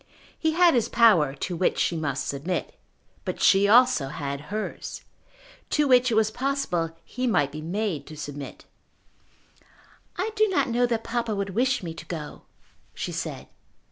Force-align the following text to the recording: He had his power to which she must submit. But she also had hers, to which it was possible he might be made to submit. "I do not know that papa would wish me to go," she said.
He 0.39 0.53
had 0.53 0.73
his 0.73 0.89
power 0.89 1.35
to 1.35 1.55
which 1.55 1.77
she 1.77 1.95
must 1.95 2.27
submit. 2.27 2.73
But 3.23 3.39
she 3.39 3.67
also 3.67 4.07
had 4.07 4.41
hers, 4.49 5.03
to 5.69 5.87
which 5.87 6.09
it 6.09 6.15
was 6.15 6.31
possible 6.31 6.97
he 7.05 7.27
might 7.27 7.51
be 7.51 7.61
made 7.61 8.07
to 8.07 8.17
submit. 8.17 8.65
"I 10.17 10.31
do 10.35 10.47
not 10.47 10.69
know 10.69 10.87
that 10.87 11.03
papa 11.03 11.35
would 11.35 11.51
wish 11.51 11.83
me 11.83 11.93
to 11.93 12.05
go," 12.07 12.41
she 12.95 13.11
said. 13.11 13.47